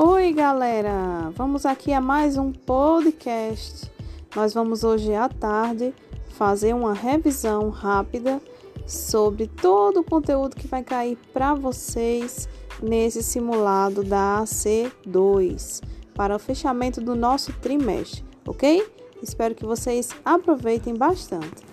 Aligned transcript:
Oi, 0.00 0.32
galera! 0.32 1.28
Vamos 1.34 1.66
aqui 1.66 1.92
a 1.92 2.00
mais 2.00 2.38
um 2.38 2.52
podcast. 2.52 3.90
Nós 4.36 4.54
vamos 4.54 4.84
hoje 4.84 5.12
à 5.12 5.28
tarde 5.28 5.92
fazer 6.28 6.72
uma 6.72 6.94
revisão 6.94 7.68
rápida 7.68 8.40
sobre 8.86 9.48
todo 9.48 9.98
o 9.98 10.04
conteúdo 10.04 10.54
que 10.54 10.68
vai 10.68 10.84
cair 10.84 11.18
para 11.32 11.52
vocês 11.52 12.48
nesse 12.80 13.24
simulado 13.24 14.04
da 14.04 14.44
AC2 14.44 15.82
para 16.14 16.36
o 16.36 16.38
fechamento 16.38 17.00
do 17.00 17.16
nosso 17.16 17.52
trimestre, 17.54 18.24
ok? 18.46 18.86
Espero 19.20 19.52
que 19.52 19.66
vocês 19.66 20.10
aproveitem 20.24 20.94
bastante. 20.94 21.67